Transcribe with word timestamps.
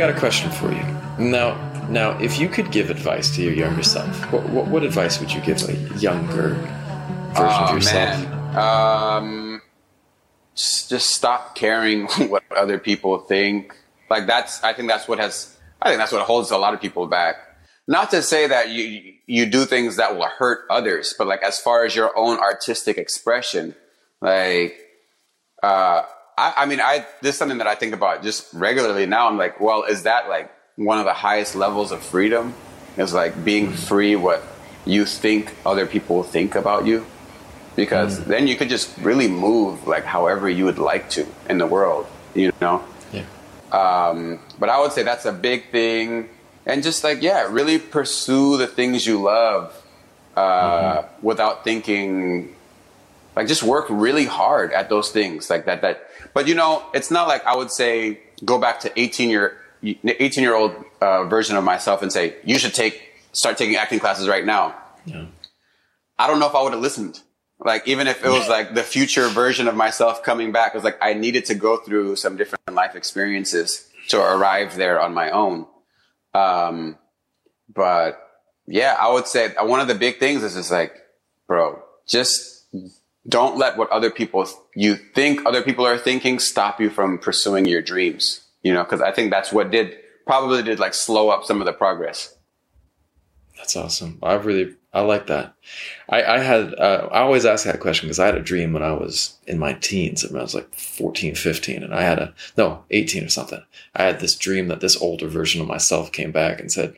got 0.00 0.10
a 0.16 0.18
question 0.18 0.50
for 0.50 0.72
you. 0.72 0.82
Now, 1.18 1.54
now, 1.90 2.18
if 2.20 2.38
you 2.40 2.48
could 2.48 2.72
give 2.72 2.88
advice 2.88 3.34
to 3.36 3.42
your 3.42 3.52
younger 3.52 3.82
self, 3.82 4.32
what, 4.32 4.48
what, 4.48 4.66
what 4.68 4.82
advice 4.82 5.20
would 5.20 5.30
you 5.30 5.40
give 5.42 5.62
a 5.68 5.74
younger 5.98 6.54
version 7.34 7.44
of 7.44 7.70
Oh, 7.70 7.74
yourself? 7.74 8.26
man. 8.26 8.56
Um, 8.58 9.62
just, 10.54 10.88
just 10.88 11.10
stop 11.10 11.54
caring 11.54 12.06
what 12.28 12.44
other 12.56 12.78
people 12.78 13.18
think. 13.18 13.76
Like 14.08 14.26
that's, 14.26 14.62
I 14.64 14.72
think 14.72 14.88
that's 14.88 15.06
what 15.06 15.18
has, 15.18 15.54
I 15.82 15.88
think 15.90 15.98
that's 15.98 16.12
what 16.12 16.22
holds 16.22 16.50
a 16.50 16.56
lot 16.56 16.72
of 16.72 16.80
people 16.80 17.06
back. 17.06 17.36
Not 17.86 18.10
to 18.12 18.22
say 18.22 18.46
that 18.46 18.70
you, 18.70 19.14
you 19.26 19.44
do 19.46 19.66
things 19.66 19.96
that 19.96 20.16
will 20.16 20.28
hurt 20.28 20.60
others, 20.70 21.14
but 21.18 21.26
like 21.26 21.42
as 21.42 21.58
far 21.60 21.84
as 21.84 21.94
your 21.94 22.16
own 22.16 22.38
artistic 22.38 22.96
expression, 22.96 23.74
like, 24.22 24.78
uh, 25.62 26.04
I, 26.40 26.62
I 26.62 26.66
mean, 26.66 26.80
I, 26.80 27.06
this 27.20 27.34
is 27.34 27.38
something 27.38 27.58
that 27.58 27.66
I 27.66 27.74
think 27.74 27.92
about 27.92 28.22
just 28.22 28.52
regularly 28.54 29.04
now. 29.04 29.28
I'm 29.28 29.36
like, 29.36 29.60
well, 29.60 29.84
is 29.84 30.04
that 30.04 30.28
like 30.30 30.50
one 30.76 30.98
of 30.98 31.04
the 31.04 31.12
highest 31.12 31.54
levels 31.54 31.92
of 31.92 32.02
freedom? 32.02 32.54
Is 32.96 33.12
like 33.12 33.44
being 33.44 33.72
free 33.72 34.16
what 34.16 34.42
you 34.86 35.04
think 35.04 35.54
other 35.64 35.86
people 35.86 36.22
think 36.22 36.54
about 36.54 36.86
you? 36.86 37.06
Because 37.76 38.24
then 38.24 38.46
you 38.46 38.56
could 38.56 38.68
just 38.68 38.96
really 38.98 39.28
move 39.28 39.86
like 39.86 40.04
however 40.04 40.48
you 40.48 40.64
would 40.64 40.78
like 40.78 41.08
to 41.10 41.26
in 41.48 41.58
the 41.58 41.66
world, 41.66 42.06
you 42.34 42.52
know? 42.60 42.82
Yeah. 43.12 43.24
Um, 43.70 44.40
but 44.58 44.68
I 44.68 44.80
would 44.80 44.92
say 44.92 45.02
that's 45.02 45.26
a 45.26 45.32
big 45.32 45.70
thing. 45.70 46.30
And 46.66 46.82
just 46.82 47.04
like, 47.04 47.22
yeah, 47.22 47.46
really 47.50 47.78
pursue 47.78 48.56
the 48.56 48.66
things 48.66 49.06
you 49.06 49.22
love 49.22 49.74
uh, 50.36 51.02
without 51.22 51.64
thinking, 51.64 52.54
like, 53.36 53.46
just 53.46 53.62
work 53.62 53.86
really 53.88 54.24
hard 54.24 54.72
at 54.72 54.88
those 54.88 55.10
things. 55.10 55.50
Like 55.50 55.66
that, 55.66 55.82
that. 55.82 56.08
But 56.34 56.48
you 56.48 56.54
know, 56.54 56.84
it's 56.94 57.10
not 57.10 57.28
like 57.28 57.44
I 57.44 57.56
would 57.56 57.70
say, 57.70 58.20
go 58.44 58.58
back 58.58 58.80
to 58.80 59.00
18 59.00 59.30
year, 59.30 59.58
18 59.82 60.42
year 60.42 60.54
old 60.54 60.72
uh, 61.00 61.24
version 61.24 61.56
of 61.56 61.64
myself 61.64 62.02
and 62.02 62.12
say, 62.12 62.36
you 62.44 62.58
should 62.58 62.74
take, 62.74 63.12
start 63.32 63.58
taking 63.58 63.76
acting 63.76 63.98
classes 63.98 64.28
right 64.28 64.44
now. 64.44 64.74
Yeah. 65.04 65.26
I 66.18 66.26
don't 66.26 66.38
know 66.38 66.46
if 66.46 66.54
I 66.54 66.62
would 66.62 66.72
have 66.72 66.82
listened. 66.82 67.20
Like, 67.58 67.86
even 67.86 68.06
if 68.06 68.24
it 68.24 68.28
was 68.28 68.48
like 68.48 68.74
the 68.74 68.82
future 68.82 69.28
version 69.28 69.68
of 69.68 69.74
myself 69.74 70.22
coming 70.22 70.50
back, 70.50 70.74
it 70.74 70.78
was 70.78 70.84
like 70.84 70.98
I 71.02 71.12
needed 71.12 71.44
to 71.46 71.54
go 71.54 71.76
through 71.76 72.16
some 72.16 72.36
different 72.36 72.72
life 72.72 72.94
experiences 72.94 73.86
to 74.08 74.20
arrive 74.20 74.76
there 74.76 75.00
on 75.00 75.12
my 75.12 75.30
own. 75.30 75.66
Um, 76.32 76.98
but 77.72 78.18
yeah, 78.66 78.96
I 78.98 79.12
would 79.12 79.26
say 79.26 79.52
one 79.60 79.80
of 79.80 79.88
the 79.88 79.94
big 79.94 80.18
things 80.18 80.42
is 80.42 80.54
just 80.54 80.70
like, 80.70 80.94
bro, 81.46 81.82
just 82.06 82.66
don't 83.28 83.56
let 83.56 83.76
what 83.76 83.90
other 83.90 84.10
people 84.10 84.48
you 84.74 84.96
think 84.96 85.44
other 85.46 85.62
people 85.62 85.86
are 85.86 85.98
thinking 85.98 86.38
stop 86.38 86.80
you 86.80 86.90
from 86.90 87.18
pursuing 87.18 87.66
your 87.66 87.82
dreams. 87.82 88.46
You 88.62 88.74
know, 88.74 88.84
because 88.84 89.00
I 89.00 89.12
think 89.12 89.30
that's 89.30 89.52
what 89.52 89.70
did 89.70 89.96
probably 90.26 90.62
did 90.62 90.78
like 90.78 90.94
slow 90.94 91.30
up 91.30 91.44
some 91.44 91.60
of 91.60 91.66
the 91.66 91.72
progress. 91.72 92.36
That's 93.56 93.76
awesome. 93.76 94.18
I 94.22 94.34
really 94.34 94.74
I 94.92 95.02
like 95.02 95.28
that. 95.28 95.54
I, 96.08 96.22
I 96.22 96.38
had 96.38 96.74
uh, 96.74 97.08
I 97.12 97.20
always 97.20 97.44
ask 97.44 97.64
that 97.64 97.80
question 97.80 98.08
because 98.08 98.18
I 98.18 98.26
had 98.26 98.36
a 98.36 98.42
dream 98.42 98.72
when 98.72 98.82
I 98.82 98.92
was 98.92 99.36
in 99.46 99.58
my 99.58 99.74
teens, 99.74 100.24
when 100.24 100.40
I 100.40 100.42
was 100.42 100.54
like 100.54 100.74
14, 100.74 101.34
15, 101.34 101.82
and 101.82 101.94
I 101.94 102.02
had 102.02 102.18
a 102.18 102.34
no 102.56 102.84
18 102.90 103.24
or 103.24 103.28
something. 103.28 103.62
I 103.94 104.04
had 104.04 104.20
this 104.20 104.36
dream 104.36 104.68
that 104.68 104.80
this 104.80 105.00
older 105.00 105.28
version 105.28 105.60
of 105.60 105.68
myself 105.68 106.10
came 106.10 106.32
back 106.32 106.58
and 106.58 106.72
said, 106.72 106.96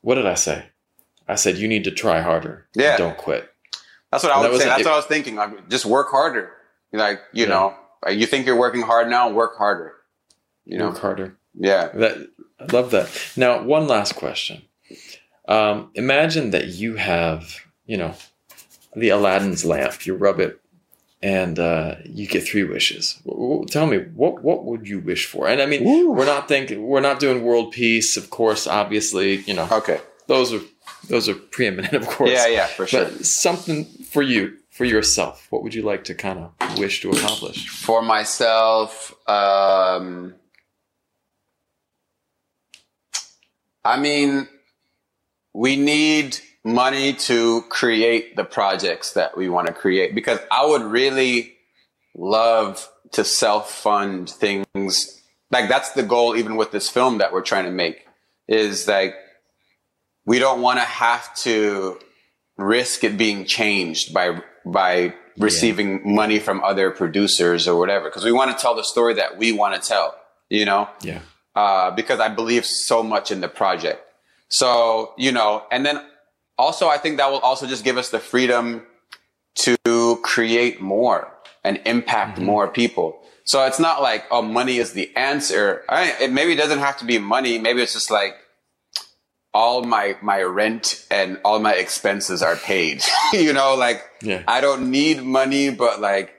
"What 0.00 0.16
did 0.16 0.26
I 0.26 0.34
say?" 0.34 0.66
I 1.28 1.36
said, 1.36 1.58
"You 1.58 1.68
need 1.68 1.84
to 1.84 1.90
try 1.90 2.20
harder. 2.20 2.66
Yeah. 2.74 2.96
don't 2.96 3.16
quit." 3.16 3.53
That's 4.14 4.24
what 4.24 4.32
I 4.32 4.38
would 4.38 4.44
that 4.46 4.52
was 4.52 4.62
say. 4.62 4.68
That's 4.68 4.80
it- 4.80 4.86
what 4.86 4.92
I 4.94 4.96
was 4.96 5.06
thinking. 5.06 5.34
Like, 5.36 5.68
just 5.68 5.84
work 5.86 6.10
harder. 6.10 6.50
Like, 6.92 7.20
you 7.32 7.44
Yeah. 7.44 7.48
know, 7.50 7.74
like, 8.04 8.18
you 8.18 8.26
think 8.26 8.46
you're 8.46 8.56
working 8.58 8.82
hard 8.82 9.08
now, 9.08 9.30
work 9.30 9.56
harder. 9.58 9.92
You 10.64 10.78
know, 10.78 10.88
Work 10.90 10.98
harder. 10.98 11.36
yeah. 11.54 11.88
That 11.94 12.28
I 12.60 12.72
love 12.72 12.90
that. 12.92 13.08
Now, 13.36 13.62
one 13.62 13.86
last 13.88 14.14
question. 14.16 14.62
Um, 15.48 15.90
imagine 15.94 16.50
that 16.50 16.68
you 16.68 16.94
have, 16.96 17.56
you 17.84 17.96
know, 17.98 18.14
the 18.96 19.10
Aladdin's 19.10 19.64
lamp. 19.64 20.06
You 20.06 20.14
rub 20.14 20.40
it, 20.40 20.58
and 21.22 21.58
uh, 21.58 21.96
you 22.04 22.26
get 22.26 22.44
three 22.46 22.64
wishes. 22.64 23.20
Tell 23.70 23.86
me, 23.86 23.98
what 24.14 24.42
what 24.42 24.64
would 24.64 24.88
you 24.88 25.00
wish 25.00 25.26
for? 25.26 25.46
And 25.48 25.60
I 25.60 25.66
mean, 25.66 25.84
Woo. 25.84 26.12
we're 26.12 26.24
not 26.26 26.48
thinking, 26.48 26.86
we're 26.86 27.00
not 27.00 27.20
doing 27.20 27.42
world 27.42 27.72
peace, 27.72 28.16
of 28.16 28.30
course. 28.30 28.66
Obviously, 28.66 29.36
you 29.48 29.52
know, 29.54 29.68
Okay. 29.70 30.00
those 30.28 30.52
are 30.54 30.60
those 31.08 31.28
are 31.28 31.34
preeminent, 31.34 31.92
of 31.92 32.06
course. 32.06 32.30
Yeah, 32.30 32.46
yeah, 32.46 32.66
for 32.68 32.86
sure. 32.86 33.04
But 33.06 33.26
something 33.26 33.86
for 34.14 34.22
you, 34.22 34.56
for 34.70 34.84
yourself. 34.84 35.48
What 35.50 35.64
would 35.64 35.74
you 35.74 35.82
like 35.82 36.04
to 36.04 36.14
kind 36.14 36.38
of 36.38 36.78
wish 36.78 37.02
to 37.02 37.10
accomplish? 37.10 37.68
For 37.68 38.00
myself, 38.00 39.12
um, 39.28 40.36
I 43.84 43.98
mean, 43.98 44.48
we 45.52 45.74
need 45.74 46.38
money 46.62 47.12
to 47.12 47.62
create 47.70 48.36
the 48.36 48.44
projects 48.44 49.14
that 49.14 49.36
we 49.36 49.48
want 49.48 49.66
to 49.66 49.72
create 49.72 50.14
because 50.14 50.38
I 50.48 50.64
would 50.64 50.82
really 50.82 51.56
love 52.14 52.88
to 53.12 53.24
self 53.24 53.72
fund 53.72 54.30
things. 54.30 55.22
Like 55.50 55.68
that's 55.68 55.90
the 55.90 56.04
goal, 56.04 56.36
even 56.36 56.54
with 56.54 56.70
this 56.70 56.88
film 56.88 57.18
that 57.18 57.32
we're 57.32 57.42
trying 57.42 57.64
to 57.64 57.72
make 57.72 58.06
is 58.46 58.86
like, 58.86 59.16
we 60.24 60.38
don't 60.38 60.62
want 60.62 60.78
to 60.78 60.84
have 60.84 61.34
to 61.38 61.98
risk 62.56 63.04
it 63.04 63.16
being 63.16 63.44
changed 63.44 64.12
by, 64.14 64.40
by 64.64 65.14
receiving 65.38 66.14
money 66.14 66.38
from 66.38 66.62
other 66.62 66.90
producers 66.90 67.66
or 67.66 67.78
whatever. 67.78 68.10
Cause 68.10 68.24
we 68.24 68.32
want 68.32 68.56
to 68.56 68.62
tell 68.62 68.74
the 68.74 68.84
story 68.84 69.14
that 69.14 69.36
we 69.36 69.52
want 69.52 69.74
to 69.80 69.88
tell, 69.88 70.14
you 70.48 70.64
know? 70.64 70.88
Yeah. 71.02 71.20
uh, 71.54 71.90
because 71.90 72.20
I 72.20 72.28
believe 72.28 72.64
so 72.64 73.02
much 73.02 73.30
in 73.30 73.40
the 73.40 73.48
project. 73.48 74.00
So, 74.48 75.14
you 75.16 75.32
know, 75.32 75.64
and 75.70 75.84
then 75.84 76.00
also 76.58 76.88
I 76.88 76.98
think 76.98 77.16
that 77.18 77.30
will 77.30 77.38
also 77.40 77.66
just 77.66 77.84
give 77.84 77.96
us 77.96 78.10
the 78.10 78.18
freedom 78.18 78.84
to 79.56 80.20
create 80.22 80.80
more 80.80 81.32
and 81.62 81.80
impact 81.86 82.38
more 82.40 82.68
people. 82.68 83.20
So 83.44 83.64
it's 83.66 83.78
not 83.80 84.02
like, 84.02 84.24
oh, 84.30 84.42
money 84.42 84.78
is 84.78 84.92
the 84.92 85.14
answer. 85.16 85.82
I, 85.88 86.14
it 86.20 86.32
maybe 86.32 86.54
doesn't 86.54 86.78
have 86.78 86.98
to 86.98 87.04
be 87.04 87.18
money. 87.18 87.58
Maybe 87.58 87.82
it's 87.82 87.92
just 87.92 88.10
like 88.10 88.34
all 89.54 89.84
my, 89.84 90.16
my 90.20 90.42
rent 90.42 91.06
and 91.10 91.38
all 91.44 91.60
my 91.60 91.74
expenses 91.74 92.42
are 92.42 92.56
paid, 92.56 93.02
you 93.32 93.52
know, 93.52 93.74
like 93.76 94.02
Yeah. 94.20 94.42
I 94.48 94.60
don't 94.60 94.90
need 94.90 95.22
money, 95.22 95.70
but 95.70 96.00
like 96.00 96.34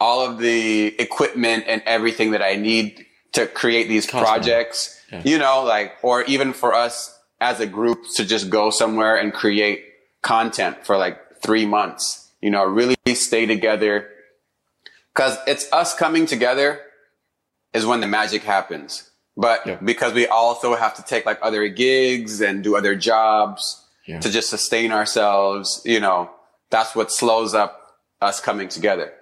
all 0.00 0.26
of 0.28 0.38
the 0.38 0.94
equipment 1.00 1.64
and 1.68 1.80
everything 1.86 2.32
that 2.32 2.42
I 2.42 2.56
need 2.56 3.06
to 3.32 3.46
create 3.46 3.88
these 3.88 4.06
Cost 4.06 4.24
projects, 4.24 5.00
Yeah. 5.12 5.22
you 5.24 5.38
know, 5.38 5.62
like, 5.62 5.92
or 6.02 6.24
even 6.24 6.52
for 6.52 6.74
us 6.74 7.16
as 7.40 7.60
a 7.60 7.66
group 7.66 7.98
to 8.16 8.24
just 8.24 8.50
go 8.50 8.70
somewhere 8.70 9.16
and 9.16 9.32
create 9.32 9.84
content 10.22 10.84
for 10.84 10.96
like 10.98 11.18
three 11.42 11.66
months, 11.66 12.30
you 12.40 12.50
know, 12.50 12.64
really 12.64 12.96
stay 13.14 13.46
together. 13.46 14.08
Cause 15.14 15.38
it's 15.46 15.70
us 15.72 15.94
coming 15.94 16.26
together 16.26 16.80
is 17.72 17.86
when 17.86 18.00
the 18.00 18.06
magic 18.06 18.42
happens. 18.42 19.10
But 19.36 19.66
Yeah. 19.66 19.76
because 19.82 20.12
we 20.14 20.26
also 20.26 20.74
have 20.74 20.94
to 20.96 21.02
take 21.02 21.26
like 21.26 21.38
other 21.42 21.68
gigs 21.68 22.40
and 22.40 22.62
do 22.64 22.76
other 22.76 22.94
jobs 22.94 23.82
Yeah. 24.06 24.20
to 24.20 24.30
just 24.30 24.48
sustain 24.50 24.92
ourselves, 24.92 25.82
you 25.84 26.00
know, 26.00 26.30
that's 26.70 26.94
what 26.94 27.12
slows 27.12 27.54
up 27.54 27.72
us 28.22 28.40
coming 28.40 28.68
together, 28.68 29.12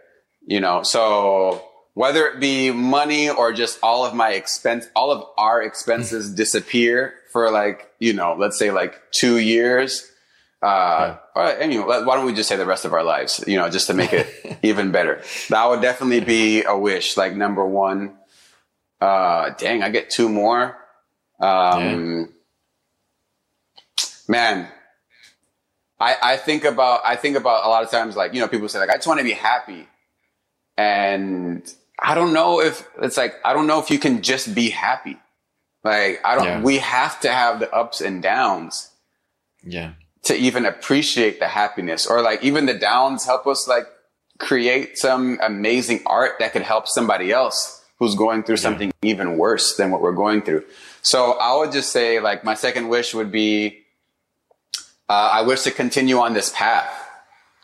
you 0.47 0.61
know. 0.61 0.83
So 0.83 1.63
whether 1.95 2.27
it 2.27 2.39
be 2.41 2.71
money 2.71 3.29
or 3.31 3.53
just 3.53 3.79
all 3.83 4.05
of 4.05 4.15
my 4.15 4.31
expense, 4.31 4.87
all 4.95 5.11
of 5.11 5.25
our 5.37 5.63
expenses 5.63 6.31
disappear 6.33 7.15
for 7.33 7.51
like, 7.51 7.91
you 7.99 8.13
know, 8.13 8.35
let's 8.39 8.59
say 8.59 8.71
like 8.71 9.01
two 9.11 9.39
years. 9.39 10.09
Uh, 10.63 11.17
or, 11.37 11.45
anyway, 11.45 11.85
why 11.85 12.17
don't 12.17 12.25
we 12.25 12.33
just 12.33 12.49
say 12.49 12.57
the 12.57 12.65
rest 12.65 12.87
of 12.87 12.95
our 12.95 13.03
lives, 13.05 13.45
you 13.47 13.59
know, 13.59 13.69
just 13.69 13.87
to 13.89 13.93
make 13.95 14.13
it 14.15 14.59
even 14.63 14.93
better. 14.93 15.21
That 15.51 15.69
would 15.69 15.83
definitely 15.83 16.21
be 16.21 16.63
a 16.65 16.75
wish, 16.77 17.17
like 17.19 17.35
number 17.37 17.67
one. 17.67 18.17
Uh, 19.00 19.50
dang, 19.58 19.82
I 19.82 19.91
get 19.91 20.11
two 20.11 20.29
more. 20.29 20.76
Um, 21.41 22.32
man, 24.29 24.69
I, 26.00 26.17
I 26.23 26.37
think 26.37 26.64
about, 26.64 27.00
I 27.05 27.17
think 27.17 27.37
about 27.37 27.64
a 27.64 27.69
lot 27.69 27.82
of 27.85 27.91
times, 27.91 28.17
like, 28.17 28.35
you 28.35 28.41
know, 28.41 28.49
people 28.49 28.69
say 28.69 28.79
like, 28.79 28.91
I 28.91 28.94
just 28.94 29.06
want 29.06 29.19
to 29.19 29.25
be 29.25 29.32
happy. 29.32 29.87
And 30.76 31.62
I 32.00 32.14
don't 32.14 32.32
know 32.32 32.61
if 32.61 32.88
it's 33.00 33.17
like, 33.17 33.35
I 33.44 33.52
don't 33.52 33.67
know 33.67 33.79
if 33.81 33.91
you 33.91 33.99
can 33.99 34.23
just 34.23 34.55
be 34.55 34.70
happy. 34.70 35.17
Like, 35.82 36.20
I 36.25 36.35
don't, 36.35 36.44
Yeah. 36.47 36.62
we 36.62 36.79
have 36.79 37.20
to 37.20 37.31
have 37.31 37.61
the 37.61 37.70
ups 37.73 38.00
and 38.00 38.23
downs 38.23 38.90
Yeah. 39.62 39.93
to 40.25 40.35
even 40.35 40.64
appreciate 40.64 41.38
the 41.40 41.49
happiness 41.49 42.06
or 42.06 42.23
like 42.23 42.43
even 42.43 42.67
the 42.67 42.75
downs 42.75 43.26
help 43.26 43.47
us 43.47 43.69
like 43.69 43.87
create 44.38 44.99
some 44.99 45.38
amazing 45.43 46.00
art 46.06 46.38
that 46.38 46.52
could 46.52 46.62
help 46.62 46.88
somebody 46.88 47.31
else 47.31 47.84
who's 47.99 48.14
going 48.14 48.43
through 48.43 48.56
something 48.56 48.93
even 49.02 49.38
worse 49.38 49.76
than 49.76 49.91
what 49.91 50.00
we're 50.00 50.12
going 50.12 50.43
through. 50.43 50.64
So 51.02 51.38
I 51.38 51.56
would 51.56 51.73
just 51.73 51.93
say 51.93 52.20
like 52.20 52.44
my 52.44 52.55
second 52.55 52.88
wish 52.88 53.14
would 53.14 53.31
be, 53.31 53.85
uh, 55.08 55.31
I 55.32 55.43
wish 55.43 55.62
to 55.62 55.70
continue 55.70 56.19
on 56.19 56.35
this 56.35 56.50
path, 56.55 56.93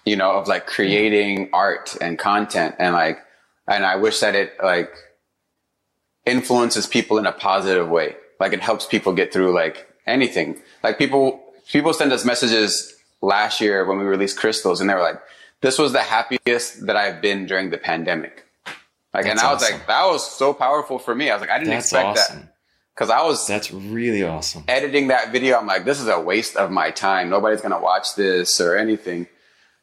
you 0.05 0.17
know, 0.17 0.32
of 0.32 0.47
like 0.47 0.67
creating 0.67 1.50
art 1.53 1.97
and 2.00 2.19
content 2.19 2.77
and 2.79 2.94
like, 2.94 3.19
and 3.67 3.85
I 3.85 3.97
wish 3.97 4.21
that 4.21 4.35
it 4.35 4.55
like, 4.62 4.93
influences 6.27 6.87
people 6.87 7.19
in 7.19 7.26
a 7.26 7.33
positive 7.33 7.88
way. 7.88 8.15
Like 8.38 8.53
it 8.53 8.61
helps 8.61 8.87
people 8.87 9.12
get 9.12 9.33
through 9.33 9.53
like 9.55 9.88
anything. 10.06 10.61
Like 10.83 10.99
people, 10.99 11.43
people 11.67 11.93
send 11.93 12.12
us 12.12 12.25
messages 12.25 12.94
last 13.23 13.61
year 13.61 13.85
when 13.85 13.99
we 13.99 14.05
released 14.05 14.38
crystals 14.38 14.81
and 14.81 14.88
they 14.88 14.94
were 14.94 15.03
like, 15.03 15.21
this 15.62 15.79
was 15.79 15.93
the 15.93 16.03
happiest 16.03 16.87
that 16.87 16.97
I've 16.97 17.21
been 17.21 17.47
during 17.47 17.71
the 17.71 17.79
pandemic. 17.79 18.47
Like, 19.12 19.25
That's 19.25 19.41
and 19.41 19.49
I 19.49 19.53
was 19.53 19.62
awesome. 19.62 19.79
like, 19.79 19.87
that 19.89 20.07
was 20.07 20.31
so 20.31 20.55
powerful 20.55 20.99
for 20.99 21.15
me. 21.15 21.31
I 21.31 21.35
was 21.35 21.41
like, 21.41 21.51
I 21.51 21.59
didn't 21.59 21.71
That's 21.75 21.87
expect 21.87 22.07
awesome. 22.19 22.41
that. 22.41 22.55
Cause 22.97 23.09
I 23.09 23.23
was. 23.23 23.47
That's 23.47 23.73
really 23.73 24.23
awesome. 24.23 24.65
Editing 24.69 25.09
that 25.09 25.33
video. 25.33 25.57
I'm 25.59 25.67
like, 25.67 25.85
this 25.87 26.01
is 26.01 26.09
a 26.09 26.21
waste 26.21 26.57
of 26.57 26.71
my 26.71 26.91
time. 26.91 27.31
Nobody's 27.31 27.62
going 27.62 27.73
to 27.73 27.79
watch 27.79 28.15
this 28.15 28.61
or 28.61 28.77
anything. 28.77 29.27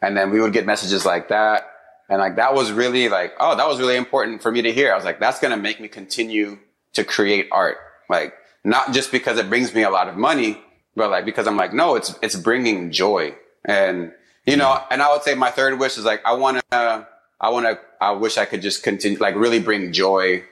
And 0.01 0.15
then 0.15 0.29
we 0.29 0.39
would 0.39 0.53
get 0.53 0.67
messages 0.67 1.03
like 1.03 1.29
that. 1.29 1.63
And 2.09 2.19
like, 2.19 2.35
that 2.35 2.53
was 2.53 2.71
really 2.71 3.09
like, 3.09 3.33
oh, 3.39 3.55
that 3.55 3.67
was 3.67 3.79
really 3.79 3.95
important 3.95 4.43
for 4.43 4.51
me 4.51 4.61
to 4.61 4.71
hear. 4.71 4.91
I 4.91 4.95
was 4.95 5.03
like, 5.03 5.19
that's 5.19 5.39
going 5.39 5.51
to 5.51 5.57
make 5.61 5.79
me 5.81 5.87
continue 5.87 6.59
to 6.93 7.03
create 7.03 7.47
art. 7.51 7.77
Like, 8.07 8.33
not 8.63 8.93
just 8.93 9.11
because 9.11 9.39
it 9.39 9.49
brings 9.49 9.73
me 9.73 9.81
a 9.81 9.89
lot 9.89 10.07
of 10.07 10.15
money, 10.15 10.61
but 10.95 11.09
like, 11.09 11.25
because 11.25 11.47
I'm 11.47 11.57
like, 11.57 11.73
no, 11.73 11.95
it's, 11.95 12.13
it's 12.21 12.35
bringing 12.35 12.91
joy. 12.91 13.35
And, 13.65 14.11
you 14.45 14.57
know, 14.57 14.79
and 14.91 15.01
I 15.01 15.11
would 15.11 15.23
say 15.23 15.33
my 15.33 15.49
third 15.49 15.79
wish 15.79 15.97
is 15.97 16.05
like, 16.05 16.21
I 16.23 16.33
want 16.33 16.61
to, 16.71 17.07
I 17.39 17.49
want 17.49 17.65
to, 17.65 17.79
I 18.01 18.11
wish 18.11 18.37
I 18.37 18.45
could 18.45 18.61
just 18.61 18.83
continue, 18.83 19.17
like 19.19 19.35
really 19.35 19.59
bring 19.59 19.91
joy 19.91 20.43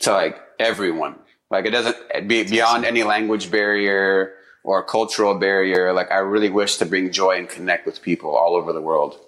to 0.00 0.12
like 0.12 0.40
everyone. 0.58 1.16
Like 1.50 1.66
it 1.66 1.70
doesn't 1.70 1.96
eh, 2.12 2.20
be 2.20 2.42
beyond 2.44 2.84
any 2.84 3.02
language 3.02 3.50
barrier 3.50 4.34
or 4.64 4.82
cultural 4.82 5.38
barrier. 5.38 5.92
Like 5.92 6.10
I 6.10 6.18
really 6.18 6.50
wish 6.50 6.76
to 6.78 6.86
bring 6.86 7.12
joy 7.12 7.38
and 7.38 7.48
connect 7.48 7.86
with 7.86 8.02
people 8.02 8.34
all 8.36 8.56
over 8.56 8.72
the 8.72 8.82
world. 8.82 9.18